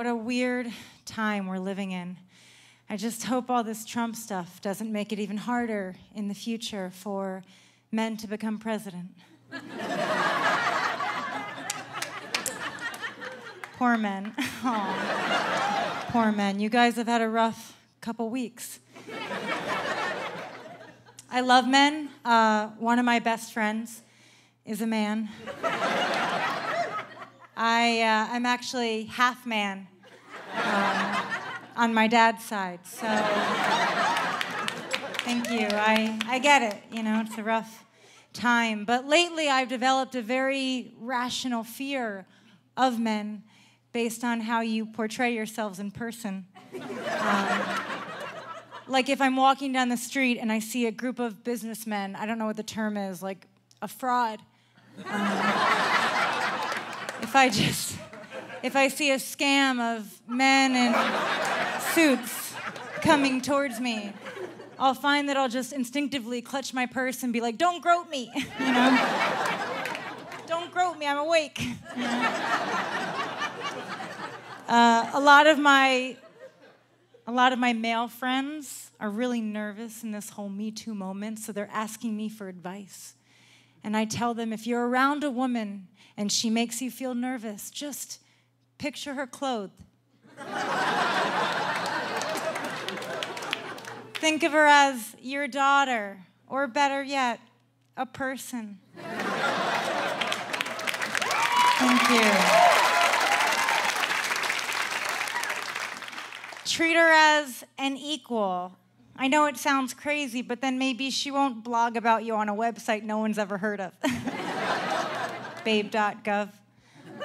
[0.00, 0.66] what a weird
[1.04, 2.16] time we're living in.
[2.88, 6.90] I just hope all this Trump stuff doesn't make it even harder in the future
[6.90, 7.44] for
[7.92, 9.10] men to become president.
[13.76, 14.32] Poor men.
[16.08, 16.60] Poor men.
[16.60, 18.80] You guys have had a rough couple weeks.
[21.30, 22.08] I love men.
[22.24, 24.00] Uh, one of my best friends
[24.64, 25.28] is a man.
[27.62, 29.86] I, uh, I'm actually half man
[30.54, 31.16] um,
[31.76, 32.80] on my dad's side.
[32.86, 33.06] So
[35.24, 35.68] thank you.
[35.70, 36.82] I, I get it.
[36.90, 37.84] You know, it's a rough
[38.32, 38.86] time.
[38.86, 42.24] But lately, I've developed a very rational fear
[42.78, 43.42] of men
[43.92, 46.46] based on how you portray yourselves in person.
[47.20, 47.60] Um,
[48.88, 52.24] like if I'm walking down the street and I see a group of businessmen, I
[52.24, 53.46] don't know what the term is, like
[53.82, 54.40] a fraud.
[55.04, 55.04] Um,
[57.30, 57.96] if I just,
[58.64, 60.92] if I see a scam of men in
[61.94, 62.52] suits
[63.02, 64.12] coming towards me,
[64.80, 68.32] I'll find that I'll just instinctively clutch my purse and be like, "Don't grope me,"
[68.34, 68.98] you know.
[70.48, 71.06] Don't grope me.
[71.06, 71.62] I'm awake.
[74.66, 76.16] Uh, a lot of my
[77.28, 81.38] a lot of my male friends are really nervous in this whole Me Too moment,
[81.38, 83.14] so they're asking me for advice.
[83.82, 87.70] And I tell them if you're around a woman and she makes you feel nervous,
[87.70, 88.20] just
[88.78, 89.72] picture her clothed.
[94.14, 97.40] Think of her as your daughter, or better yet,
[97.96, 98.78] a person.
[101.78, 102.70] Thank you.
[106.80, 108.72] treat her as an equal.
[109.20, 112.54] I know it sounds crazy, but then maybe she won't blog about you on a
[112.54, 113.92] website no one's ever heard of.
[115.62, 116.48] Babe.gov.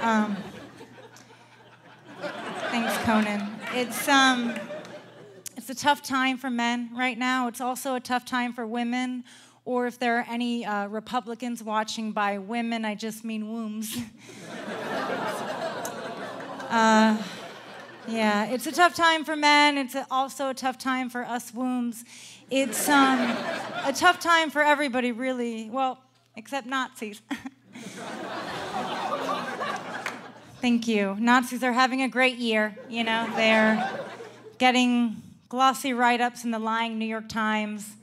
[0.00, 0.34] Um,
[2.70, 3.46] thanks, Conan.
[3.74, 4.54] It's, um,
[5.54, 7.46] it's a tough time for men right now.
[7.46, 9.24] It's also a tough time for women,
[9.66, 13.94] or if there are any uh, Republicans watching by women, I just mean wombs.
[16.70, 17.22] uh,
[18.08, 19.78] yeah, it's a tough time for men.
[19.78, 22.04] It's also a tough time for us wombs.
[22.50, 23.18] It's um,
[23.84, 25.70] a tough time for everybody, really.
[25.70, 25.98] Well,
[26.36, 27.22] except Nazis.
[30.60, 31.16] Thank you.
[31.18, 32.76] Nazis are having a great year.
[32.88, 33.90] You know, they're
[34.58, 37.96] getting glossy write ups in the lying New York Times,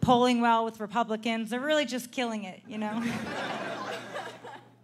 [0.00, 1.50] polling well with Republicans.
[1.50, 3.02] They're really just killing it, you know?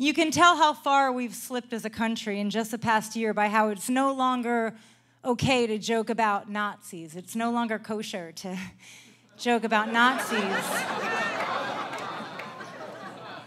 [0.00, 3.34] You can tell how far we've slipped as a country in just the past year
[3.34, 4.76] by how it's no longer
[5.24, 7.16] okay to joke about Nazis.
[7.16, 8.56] It's no longer kosher to
[9.36, 10.40] joke about Nazis.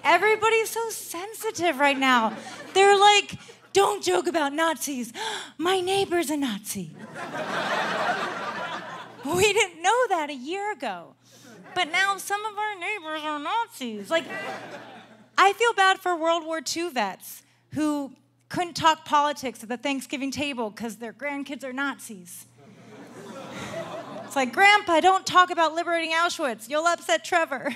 [0.04, 2.36] Everybody's so sensitive right now.
[2.74, 3.40] They're like,
[3.72, 5.14] don't joke about Nazis.
[5.58, 6.92] My neighbor's a Nazi.
[9.26, 11.16] we didn't know that a year ago.
[11.74, 14.12] But now some of our neighbors are Nazis.
[14.12, 14.26] Like,
[15.44, 17.42] I feel bad for World War II vets
[17.74, 18.12] who
[18.48, 22.46] couldn't talk politics at the Thanksgiving table because their grandkids are Nazis.
[24.24, 26.70] It's like, Grandpa, don't talk about liberating Auschwitz.
[26.70, 27.76] You'll upset Trevor.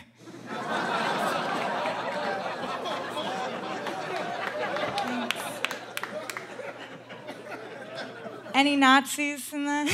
[8.53, 9.91] Any Nazis in the?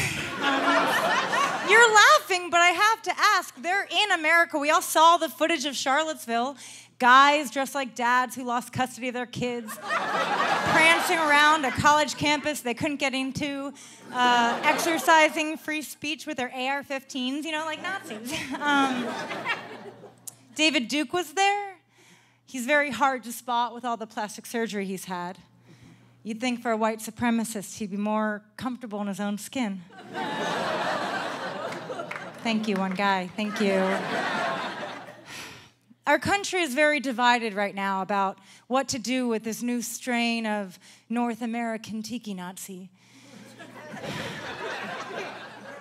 [1.69, 3.55] You're laughing, but I have to ask.
[3.61, 4.59] They're in America.
[4.59, 6.57] We all saw the footage of Charlottesville
[7.01, 12.61] guys dressed like dads who lost custody of their kids, prancing around a college campus
[12.61, 13.73] they couldn't get into,
[14.13, 18.31] uh, exercising free speech with their AR 15s, you know, like Nazis.
[18.61, 19.07] Um,
[20.53, 21.77] David Duke was there.
[22.45, 25.39] He's very hard to spot with all the plastic surgery he's had.
[26.21, 29.81] You'd think for a white supremacist, he'd be more comfortable in his own skin.
[32.43, 33.27] Thank you, one guy.
[33.35, 34.39] Thank you.
[36.11, 40.45] Our country is very divided right now about what to do with this new strain
[40.45, 40.77] of
[41.07, 42.89] North American tiki Nazi.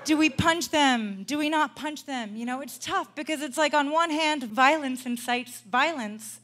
[0.05, 1.25] do we punch them?
[1.25, 2.37] Do we not punch them?
[2.37, 6.39] You know, it's tough because it's like on one hand, violence incites violence,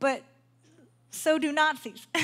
[0.00, 0.24] but
[1.10, 2.08] so do Nazis.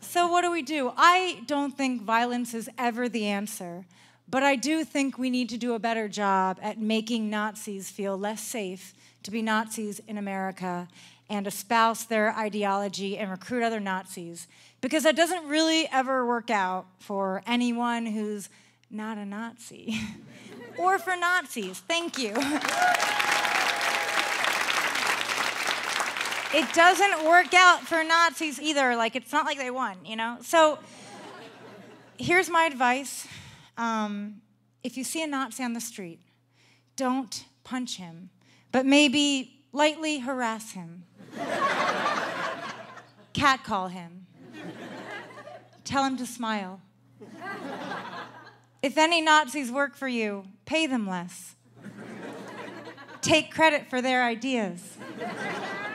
[0.00, 0.90] so, what do we do?
[0.96, 3.84] I don't think violence is ever the answer.
[4.28, 8.16] But I do think we need to do a better job at making Nazis feel
[8.16, 10.88] less safe to be Nazis in America
[11.28, 14.48] and espouse their ideology and recruit other Nazis.
[14.80, 18.48] Because that doesn't really ever work out for anyone who's
[18.90, 19.98] not a Nazi
[20.78, 21.80] or for Nazis.
[21.80, 22.34] Thank you.
[26.54, 28.94] it doesn't work out for Nazis either.
[28.96, 30.36] Like, it's not like they won, you know?
[30.42, 30.78] So,
[32.18, 33.26] here's my advice
[33.76, 34.40] um,
[34.82, 36.20] if you see a Nazi on the street,
[36.96, 38.30] don't punch him,
[38.70, 41.04] but maybe lightly harass him,
[43.32, 44.26] catcall him,
[45.84, 46.80] tell him to smile.
[48.82, 51.54] If any Nazis work for you, pay them less.
[53.20, 54.98] Take credit for their ideas,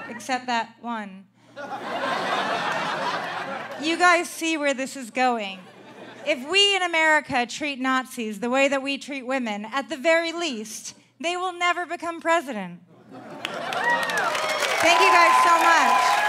[0.09, 1.25] except that one.
[3.81, 5.59] You guys see where this is going.
[6.27, 10.33] If we in America treat Nazis the way that we treat women, at the very
[10.33, 12.81] least, they will never become president.
[13.13, 16.26] Thank you guys so much.